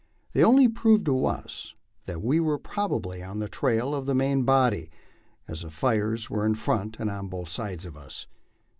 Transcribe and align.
They 0.33 0.43
only 0.43 0.67
proved 0.67 1.05
to 1.05 1.27
us 1.27 1.75
that 2.07 2.23
we 2.23 2.39
were 2.39 2.57
probably 2.57 3.21
on 3.21 3.37
the 3.37 3.47
trail 3.47 3.93
of 3.93 4.07
the 4.07 4.15
main 4.15 4.41
body, 4.41 4.89
as 5.47 5.61
the 5.61 5.69
fires 5.69 6.27
were 6.27 6.43
in 6.43 6.55
front 6.55 6.99
and 6.99 7.07
on 7.11 7.27
both 7.27 7.49
sides 7.49 7.85
of 7.85 7.95
us. 7.95 8.25